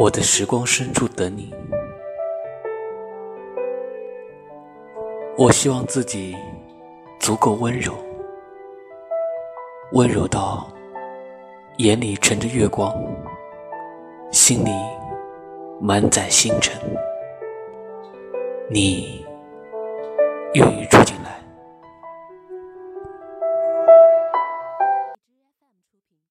[0.00, 1.52] 我的时光深处等你。
[5.36, 6.34] 我希望自己
[7.18, 7.92] 足够温柔，
[9.92, 10.66] 温柔到
[11.76, 12.90] 眼里盛着月光，
[14.32, 14.70] 心里
[15.78, 16.80] 满载星辰。
[18.70, 19.22] 你
[20.54, 21.14] 愿意住进？